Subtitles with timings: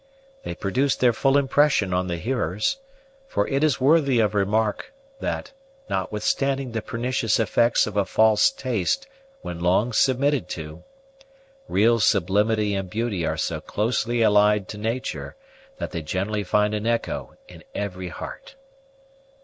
[0.43, 2.77] They produced their full impression on the hearers;
[3.27, 5.51] for it is worthy of remark, that,
[5.91, 9.05] notwithstanding the pernicious effects of a false taste
[9.43, 10.83] when long submitted to,
[11.67, 15.35] real sublimity and beauty are so closely allied to nature
[15.77, 18.55] that they generally find an echo in every heart.